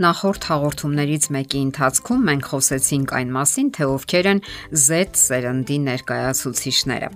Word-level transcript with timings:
Նախորդ 0.00 0.46
հաղորդումներից 0.48 1.26
մեկի 1.36 1.58
ընթացքում 1.66 2.22
մենք 2.28 2.46
խոսեցինք 2.48 3.12
այն 3.18 3.34
մասին, 3.34 3.68
թե 3.76 3.88
ովքեր 3.92 4.28
են 4.30 4.40
Z 4.72 5.20
սերնդի 5.20 5.76
ներկայացուցիչները։ 5.90 7.10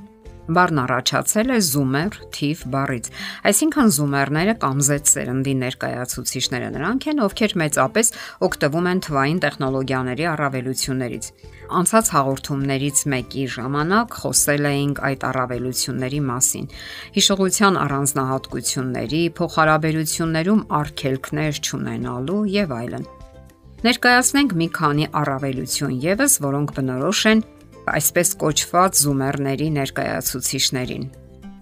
Բառն 0.46 0.78
առաջացել 0.78 1.48
է 1.50 1.56
zoomer 1.66 2.16
թիվ 2.30 2.60
բառից, 2.70 3.08
այսինքն 3.50 3.88
zoomer-ները 3.96 4.52
կամ 4.62 4.82
Z 4.86 5.10
սերնդի 5.10 5.54
ներկայացուցիչները 5.62 6.68
նրանք 6.76 7.06
են, 7.10 7.22
ովքեր 7.26 7.54
մեծապես 7.62 8.12
օգտվում 8.46 8.86
են 8.92 9.00
թվային 9.06 9.40
տեխնոլոգիաների 9.42 10.28
առավելություններից։ 10.32 11.30
Անցած 11.66 12.10
հաղորդումներից 12.14 13.02
մեկի 13.10 13.44
ժամանակ 13.56 14.16
խոսել 14.22 14.70
էինք 14.70 15.02
այդ 15.10 15.26
առավելությունների 15.26 16.20
մասին։ 16.30 16.70
Հիշողության 17.18 17.80
առանձնահատկությունների, 17.82 19.22
փոխհարաբերություններում 19.40 20.62
արգելքներ 20.78 21.60
չունենալու 21.66 22.40
եւ 22.54 22.76
այլն։ 22.76 23.10
Ներկայացնենք 23.86 24.54
մի 24.56 24.66
քանի 24.78 25.10
առավելություն 25.20 25.98
եւս, 26.06 26.38
որոնք 26.46 26.70
բնորոշ 26.78 27.20
են 27.34 27.42
այսպես 27.92 28.32
կոչված 28.42 29.00
զումերների 29.02 29.68
ներկայացուցիչներին։ 29.76 31.06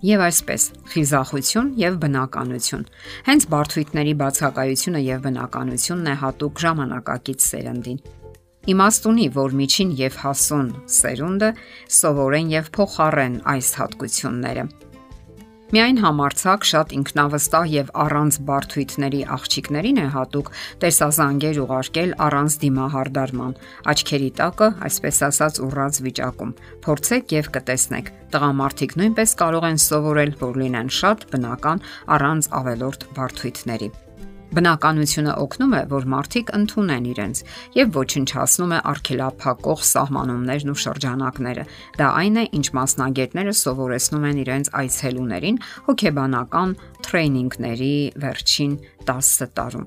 Եվ 0.04 0.22
այսպես՝ 0.24 0.62
խիզախություն 0.92 1.68
եւ 1.80 1.94
բնականություն։ 2.02 2.82
Հենց 3.28 3.46
բարթույթների 3.54 4.14
բացակայությունը 4.20 5.00
եւ 5.04 5.22
բնականությունն 5.28 6.10
է 6.12 6.16
հատուկ 6.24 6.62
ժամանակակից 6.64 7.46
սերնդին։ 7.48 8.00
Իմաստունի, 8.74 9.26
որ 9.36 9.56
միջին 9.60 9.90
եւ 10.04 10.18
հասուն 10.24 10.68
սերունդը 10.98 11.50
սովորեն 11.98 12.52
եւ 12.54 12.72
փոխառեն 12.76 13.36
այս 13.54 13.70
հատկությունները 13.80 14.68
Միայն 15.72 15.98
համարցակ 16.02 16.66
շատ 16.68 16.92
ինքնավստահ 16.94 17.70
եւ 17.72 17.92
առանց 18.04 18.36
բարթույթների 18.50 19.20
աղջիկներին 19.36 20.00
է 20.02 20.04
հատուկ 20.12 20.50
տեսազանգեր 20.84 21.60
ուղարկել 21.64 22.12
առանց 22.26 22.58
դիմահարդարման։ 22.64 23.56
Աչքերի 23.94 24.30
տակը, 24.44 24.70
այսպես 24.90 25.20
ասած, 25.30 25.60
ուռած 25.64 26.00
վիճակում։ 26.04 26.54
Փորձեք 26.84 27.36
եւ 27.38 27.50
կտեսնեք։ 27.56 28.14
Տղամարդիկ 28.36 28.96
նույնպես 29.00 29.36
կարող 29.40 29.68
են 29.72 29.84
սովորել, 29.88 30.38
որ 30.44 30.64
լինեն 30.64 30.96
շատ 31.00 31.28
բնական 31.32 31.84
առանց 32.18 32.50
ավելորտ 32.60 33.12
բարթույթների։ 33.16 33.94
Բնականությունը 34.54 35.32
օգնում 35.42 35.72
է, 35.74 35.78
որ 35.90 36.04
մարդիկ 36.12 36.50
ընդունեն 36.54 37.06
իրենց 37.10 37.38
եւ 37.74 37.88
ոչնչացնում 37.96 38.74
է 38.76 38.78
արգելափակող 38.90 39.80
սահմանումներն 39.88 40.70
ու 40.70 40.76
շրջանակները։ 40.84 41.64
Դա 41.98 42.10
այն 42.20 42.38
է, 42.38 42.44
ինչ 42.60 42.66
մասնագետները 42.78 43.54
սովորեցնում 43.64 44.28
են 44.30 44.38
իրենց 44.44 44.70
այցելուներին 44.82 45.58
հոգեբանական 45.88 46.76
տրեյնինգների 47.08 47.92
վերջին 48.22 48.78
10 49.10 49.52
տարում 49.58 49.86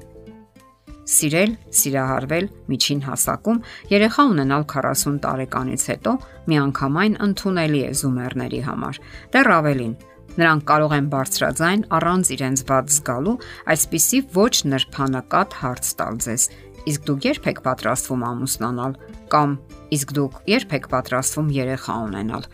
սիրել, 1.08 1.52
սիրահարվել 1.72 2.46
միջին 2.68 3.02
հասակում, 3.08 3.59
երեխա 3.94 4.24
ունենալ 4.28 4.66
40 4.68 5.22
տարեկանից 5.24 5.84
հետո 5.94 6.14
միանգամայն 6.52 7.16
ընդունելի 7.28 7.81
է 7.88 7.92
զումերների 8.02 8.62
համար։ 8.68 9.00
Դեռ 9.31 9.50
ավելին, 9.58 9.94
Նրանք 10.38 10.64
կարող 10.70 10.94
են 10.98 11.06
բարձրաձայն 11.10 11.84
առանց 11.98 12.30
իրենց 12.36 12.62
ված 12.70 12.92
զգալու 12.94 13.36
այսպիսի 13.74 14.20
ոչ 14.38 14.54
նրբանակատ 14.70 15.56
հարց 15.62 15.88
տալ 15.98 16.20
ձեզ. 16.26 16.44
Իսկ 16.88 17.08
դուք 17.08 17.26
երբ 17.28 17.48
եք 17.52 17.62
պատրաստվում 17.66 18.26
ամուսնանալ 18.28 18.94
կամ 19.34 19.56
իսկ 19.98 20.14
դուք 20.18 20.38
երբ 20.54 20.76
եք 20.78 20.86
պատրաստվում 20.94 21.50
երեխա 21.58 21.96
ունենալ։ 22.08 22.46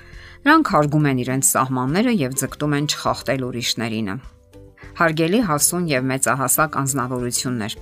Նրանք 0.44 0.72
հարգում 0.74 1.10
են 1.12 1.22
իրենց 1.24 1.50
սահմանները 1.54 2.14
եւ 2.24 2.40
ձգտում 2.40 2.74
են 2.80 2.88
չխախտել 2.94 3.46
ուրիշներինը։ 3.52 4.16
Հարգելի 4.94 5.40
հասուն 5.50 5.86
եւ 5.92 6.10
մեծահասակ 6.14 6.76
անznավորություններ։ 6.84 7.78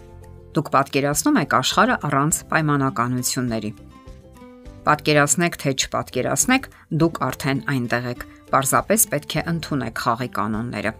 Դուք 0.51 0.67
պատկերացնում 0.75 1.40
եք 1.41 1.56
աշխարհը 1.61 1.95
առանց 2.09 2.38
պայմանականությունների։ 2.51 3.72
Պատկերացնեք 4.81 5.57
թե 5.61 5.72
չպատկերացնեք, 5.81 6.69
դուք 7.01 7.19
արդեն 7.22 7.59
այնտեղ 7.72 8.07
եք 8.11 8.23
Պարզապես 8.51 9.07
պետք 9.13 9.38
է 9.39 9.45
ընդունեք 9.53 10.03
խաղի 10.06 10.29
կանոնները։ 10.35 10.91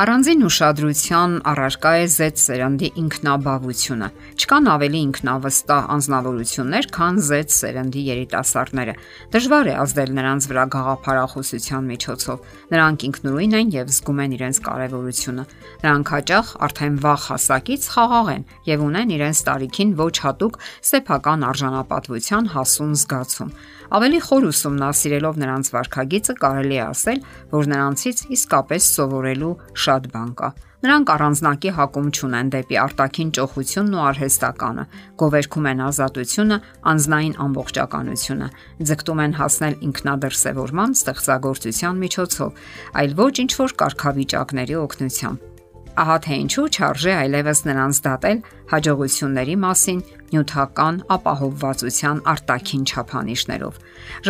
Առանձին 0.00 0.44
ուշադրության 0.46 1.32
առարկա 1.50 1.90
է 2.00 2.04
Z 2.08 2.38
սերնդի 2.40 2.88
ինքնաբավությունը։ 3.02 4.06
Չկան 4.40 4.68
ավելի 4.72 5.00
ինքնավստահ 5.06 5.90
անznավորություններ, 5.94 6.86
քան 6.96 7.18
Z 7.26 7.52
սերնդի 7.52 8.04
երիտասարդները։ 8.06 8.94
Դժվար 9.34 9.68
է 9.68 9.74
ազդել 9.82 10.14
նրանց 10.16 10.46
վրա 10.48 10.64
գաղափարախոսության 10.72 11.90
միջոցով։ 11.92 12.48
Նրանք 12.72 13.04
ինքնուրույն 13.10 13.58
են 13.60 13.74
եւ 13.76 13.92
զգում 14.00 14.22
են 14.24 14.36
իրենց 14.40 14.62
կարեւորությունը։ 14.70 15.44
Նրանք 15.84 16.14
հաճախ 16.16 16.54
արդեն 16.64 16.96
վաղ 17.04 17.20
հասակից 17.28 17.82
խաղաղ 17.92 18.32
են 18.40 18.48
եւ 18.72 18.86
ունեն 18.88 19.12
իրենց 19.20 19.44
տարիքին 19.50 19.92
ոչ 20.00 20.16
հատուկ 20.24 20.58
սեփական 20.80 21.44
արժանապատվության 21.50 22.50
հասուն 22.56 22.96
զգացում։ 23.04 23.52
Ավելի 23.90 24.18
խոր 24.22 24.44
ուսումնասիրելով 24.46 25.38
նրանց 25.42 25.68
վարքագիծը 25.74 26.34
կարելի 26.38 26.76
է 26.78 26.82
ասել, 26.86 27.22
որ 27.50 27.64
նրանցից 27.74 28.18
իսկապես 28.36 28.90
սովորելու 28.94 29.54
շատ 29.90 30.12
բան 30.14 30.34
կա։ 30.38 30.50
Նրանք 30.80 31.10
առանձնակի 31.12 31.70
հակում 31.76 32.06
չունեն 32.16 32.50
դեպի 32.54 32.76
արտաքին 32.80 33.32
ճոխությունն 33.36 33.96
ու 33.98 34.04
արհեստականը, 34.10 34.84
գովերքում 35.20 35.68
են 35.70 35.82
ազատությունը, 35.86 36.58
անznային 36.94 37.36
ամբողջականությունը, 37.44 38.48
ձգտում 38.88 39.22
են 39.26 39.36
հասնել 39.40 39.76
ինքնադրսևորման, 39.90 40.96
ստեղծագործության 41.00 42.02
միջոցով, 42.06 42.64
այլ 43.04 43.16
ոչ 43.20 43.34
ինչ 43.44 43.52
որ 43.60 43.78
կարգավիճակների 43.84 44.80
օգնությամբ։ 44.80 45.49
Ահա 45.98 46.16
թե 46.24 46.36
ինչու 46.44 46.66
չարժե 46.70 47.12
այլևս 47.20 47.60
նրանց 47.66 47.98
դատել 48.06 48.38
հաջողությունների 48.70 49.56
մասին 49.64 50.02
նյութական 50.30 50.98
ապահովվածության 51.16 52.20
արտաքին 52.32 52.84
չափանիշներով։ 52.90 53.80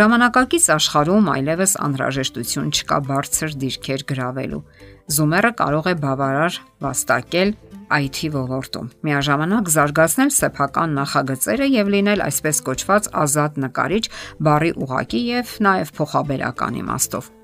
Ժամանակակից 0.00 0.68
աշխարհում 0.76 1.28
այլևս 1.34 1.72
անհրաժեշտություն 1.86 2.70
չկա 2.72 2.98
բարձր 3.10 3.56
դիրքեր 3.64 4.06
գրավելու։ 4.10 4.62
Զումերը 5.10 5.50
կարող 5.60 5.90
է 5.90 5.94
բավարար 6.04 6.60
վաստակել 6.86 7.52
IT 7.90 8.18
ոլորտում։ 8.30 8.90
Միաժամանակ 9.02 9.70
զարգացնել 9.74 10.30
սեփական 10.36 10.94
նախագծերը 11.00 11.66
եւ 11.74 11.90
լինել 11.96 12.24
այսպես 12.28 12.62
կոչված 12.70 13.10
ազատ 13.24 13.58
նկարիչ 13.66 14.04
բարի 14.46 14.72
ուղակի 14.86 15.22
եւ 15.26 15.58
նաեւ 15.66 15.92
փոխաբերական 15.98 16.80
իմաստով։ 16.84 17.34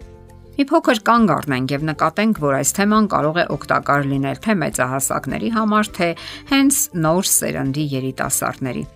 Մի 0.57 0.65
փոքր 0.71 1.01
կանգ 1.05 1.33
առնենք 1.35 1.73
եւ 1.75 1.83
նկատենք, 1.91 2.39
որ 2.41 2.55
այս 2.63 2.71
թեման 2.79 3.09
կարող 3.13 3.41
է 3.43 3.45
օգտակար 3.59 4.09
լինել 4.15 4.43
թե 4.47 4.57
մեծահասակների 4.65 5.55
համար, 5.61 5.95
թե 6.01 6.13
հենց 6.57 6.83
նոր 7.05 7.33
սերնդի 7.37 7.91
երիտասարդների։ 8.01 8.87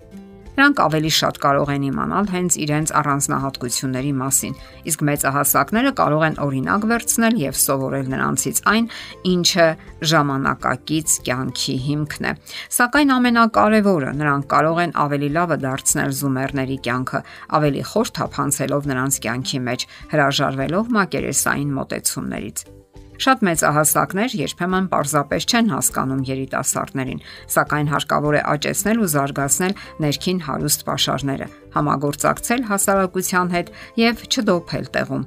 Նրանք 0.60 0.80
ավելի 0.84 1.10
շատ 1.16 1.36
կարող 1.40 1.70
են 1.72 1.84
իմանալ 1.88 2.26
հենց 2.28 2.56
իրենց 2.60 2.90
առանձնահատկությունների 3.00 4.10
մասին, 4.20 4.56
իսկ 4.90 5.04
մեծահասակները 5.08 5.92
կարող 6.00 6.24
են 6.26 6.34
օրինակ 6.44 6.82
վերցնել 6.90 7.38
եւ 7.40 7.54
սովորել 7.60 8.10
նրանցից 8.12 8.60
այն, 8.74 8.90
ինչը 9.30 9.68
ժամանակակից 10.10 11.14
կյանքի 11.30 11.76
հիմքն 11.86 12.28
է։ 12.28 12.34
Սակայն 12.76 13.14
ամենակարևորը, 13.16 14.12
նրանք 14.20 14.50
կարող 14.52 14.82
են 14.84 14.92
ավելի 15.06 15.30
լավը 15.38 15.58
դարձնել 15.64 16.12
զումերների 16.20 16.76
կյանքը, 16.90 17.22
ավելի 17.56 17.86
խոր 17.94 18.12
թափանցելով 18.20 18.92
նրանց 18.92 19.22
կյանքի 19.24 19.62
մեջ, 19.70 19.88
հրաժարվելով 20.12 20.92
մակերեսային 21.00 21.72
մոտեցումներից։ 21.80 22.79
Շատ 23.20 23.42
մեծահասակներ 23.44 24.34
երբեմն 24.38 24.86
պարզապես 24.88 25.46
չեն 25.50 25.66
հասկանում 25.74 26.20
երիտասարդներին, 26.24 27.18
սակայն 27.52 27.90
հարկավոր 27.92 28.36
է 28.38 28.42
աճեցնել 28.54 29.00
ու 29.04 29.08
զարգացնել 29.12 29.74
ներքին 30.04 30.38
հարուստ 30.46 30.84
pašարները, 30.88 31.48
համագործակցել 31.76 32.62
հասարակության 32.70 33.52
հետ 33.54 33.72
եւ 34.00 34.22
չդոփել 34.30 34.86
տեղում, 34.96 35.26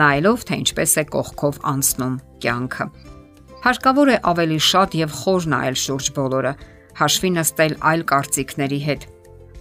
նայելով 0.00 0.46
թե 0.48 0.58
ինչպես 0.64 0.94
է 0.94 1.04
կողքով 1.12 1.58
անցնում 1.74 2.14
կյանքը։ 2.44 2.86
Հարկավոր 3.64 4.08
է 4.14 4.16
ավելի 4.32 4.58
շատ 4.70 4.96
եւ 5.04 5.18
խոր 5.20 5.50
նայել 5.52 5.76
շուրջ 5.84 6.08
բոլորը, 6.16 6.54
հաշվի 7.04 7.30
նստել 7.34 7.76
այլ 7.92 8.06
կարծիքների 8.14 8.80
հետ 8.88 9.06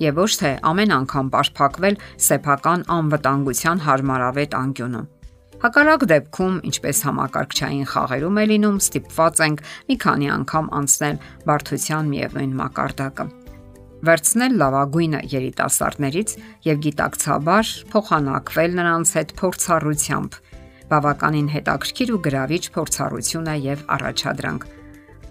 եւ 0.03 0.19
ոչ 0.23 0.31
թե 0.39 0.51
ամեն 0.71 0.95
անգամ 1.03 1.27
պարփակվել 1.33 1.99
սեփական 2.27 2.87
անվտանգության 2.95 3.83
հարմարավետ 3.87 4.57
անկյունում։ 4.59 5.07
Հակառակ 5.63 6.01
դեպքում, 6.11 6.55
ինչպես 6.67 6.97
համակարգչային 7.07 7.85
խաղերում 7.87 8.39
է 8.41 8.43
լինում, 8.51 8.79
ստիպված 8.83 9.37
ենք 9.45 9.61
մի 9.87 9.95
քանի 10.03 10.27
անգամ 10.33 10.65
անցնել 10.79 11.21
բարթության 11.47 12.09
միևնույն 12.11 12.57
մակարդակը. 12.59 13.25
Վերցնել 14.03 14.57
լավագույնը 14.59 15.21
երիտասարդներից 15.31 16.35
եւ 16.67 16.83
գիտակցաբար 16.83 17.71
փոխանակվել 17.95 18.75
նրանց 18.83 19.13
հետ 19.15 19.35
փորձառությամբ։ 19.39 20.39
Բավականին 20.91 21.47
հետաքրքիր 21.55 22.11
ու 22.11 22.23
գրավիչ 22.27 22.63
փորձառություն 22.75 23.47
է 23.53 23.55
եւ 23.71 23.87
առաջադրանք։ 23.95 24.67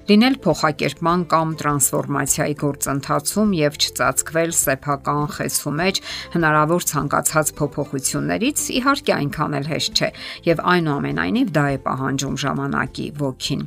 լինել 0.09 0.37
փոխակերպման 0.43 1.21
կամ 1.31 1.51
տրանսֆորմացիայի 1.63 2.55
գործընթացում 2.63 3.51
եւ 3.59 3.77
չծածկվել 3.83 4.55
սեփական 4.59 5.21
խեցու 5.37 5.73
մեջ 5.79 6.01
հնարավոր 6.33 6.87
ցանկացած 6.91 7.53
փոփոխություններից 7.61 8.65
իհարկե 8.83 9.13
այնքան 9.17 9.57
էլ 9.59 9.69
հեշտ 9.73 10.03
չէ 10.03 10.09
եւ 10.49 10.63
այնուամենայնիվ 10.73 11.53
դա 11.55 11.67
է 11.73 11.79
պահանջում 11.87 12.37
ժամանակի 12.43 13.07
ոգին։ 13.23 13.63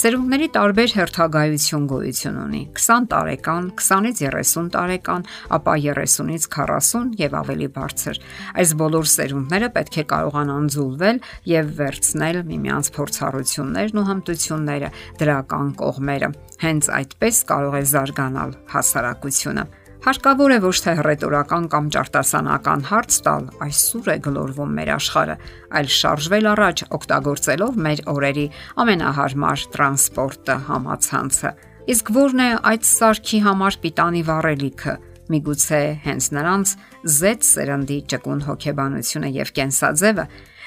Սերունդների 0.00 0.48
տարբեր 0.54 0.94
հերթագայություն 0.94 1.86
գոյություն 1.90 2.38
ունի 2.44 2.62
20 2.78 3.08
տարեկան, 3.12 3.68
20-ից 3.80 4.22
30 4.24 4.70
տարեկան, 4.74 5.26
ապա 5.58 5.74
30-ից 5.84 6.48
40 6.54 7.14
եւ 7.20 7.36
ավելի 7.40 7.68
բարձր։ 7.74 8.20
Այս 8.62 8.74
բոլոր 8.80 9.08
սերունդները 9.14 9.70
պետք 9.74 9.98
է 10.00 10.04
կարողանան 10.14 10.68
զուլվել 10.74 11.20
եւ 11.50 11.72
վերցնել 11.80 12.40
միմյանց 12.50 12.90
փորձառություններն 12.94 14.00
ու 14.00 14.06
հմտությունները 14.10 14.92
դրական 15.20 15.74
կողմերը։ 15.84 16.34
Հենց 16.64 16.92
այդպես 16.98 17.40
կարող 17.52 17.78
է 17.78 17.82
զարգանալ 17.94 18.60
հասարակությունը։ 18.74 19.64
Հարկավոր 20.04 20.52
է 20.52 20.56
ոչ 20.60 20.74
թե 20.84 20.92
ռետորական 21.00 21.66
կամ 21.72 21.86
ճարտասանական 21.94 22.82
հարց 22.90 23.14
տալ, 23.24 23.46
այսուր 23.64 24.10
է 24.12 24.16
գլորվում 24.26 24.74
մեր 24.76 24.90
աշխարհը, 24.98 25.36
այլ 25.80 25.88
շարժվել 25.96 26.48
առաջ 26.50 26.82
օգտագործելով 26.98 27.78
մեր 27.86 28.02
օրերի 28.12 28.44
ամենահարմար 28.84 29.64
տրանսպորտը 29.72 30.58
համացանցը։ 30.68 31.54
Իսկ 31.94 32.12
ո՞րն 32.20 32.44
է 32.44 32.50
այդ 32.68 32.86
սարքի 32.90 33.42
համար 33.48 33.80
պիտանի 33.80 34.22
վառելիքը։ 34.28 34.94
Միգուցե 35.32 35.82
հենց 36.04 36.30
նրանց 36.36 36.78
զեծ 37.16 37.50
սերնդի 37.54 38.00
ճկուն 38.12 38.46
հոգեբանությունը 38.52 39.34
եւ 39.40 39.56
կենսաձևը, 39.56 40.24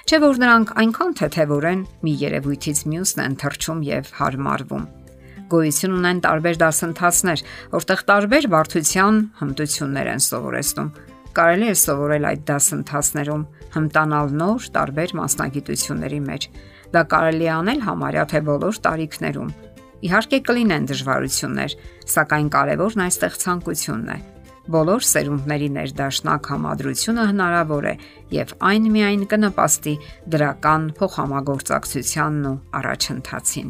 չէ 0.07 0.23
որ 0.25 0.45
նրանք 0.47 0.77
այնքան 0.81 1.17
թեթևոր 1.21 1.73
են, 1.77 1.89
մի 2.01 2.13
երևույթից 2.25 2.87
մյուսն 2.89 3.27
են 3.27 3.41
թրջում 3.45 3.83
եւ 3.93 4.15
հարմարվում 4.17 4.87
գոյություն 5.51 5.97
ունեն 5.97 6.19
տարբեր 6.25 6.57
դասընթացներ, 6.61 7.43
որտեղ 7.73 8.01
տարբեր 8.11 8.47
բարդության 8.53 9.19
հմտություններ 9.41 10.09
են 10.13 10.23
սովորեցնում։ 10.27 10.89
Կարելի 11.37 11.67
է 11.67 11.75
սովորել 11.77 12.27
այդ 12.27 12.41
դասընթացներում 12.47 13.43
հմտանալ 13.77 14.31
նոր 14.41 14.67
տարբեր 14.77 15.13
մասնագիտությունների 15.21 16.21
մեջ։ 16.27 16.47
Դա 16.93 17.03
կարելի 17.13 17.47
է 17.47 17.51
անել 17.57 17.83
համարյա 17.87 18.23
թե 18.31 18.41
բոլոր 18.47 18.79
տարիքներում։ 18.87 19.51
Իհարկե 20.07 20.39
կլինեն 20.47 20.87
դժվարություններ, 20.91 21.75
սակայն 22.13 22.49
կարևորն 22.53 23.03
այստեղ 23.07 23.37
ցանկությունն 23.43 24.11
է։ 24.13 24.19
Բոլոր 24.67 25.05
սերունդների 25.07 25.69
ներդաշնակ 25.77 26.49
համադրությունը 26.51 27.27
հնարավոր 27.31 27.85
է 27.87 27.93
եւ 28.35 28.49
այն 28.67 28.89
միայն 28.97 29.23
կնպաստի 29.31 29.93
դրական 30.35 30.89
փոխհամագործակցությանն 30.99 32.49
ու 32.51 32.57
առաջընթացին։ 32.81 33.69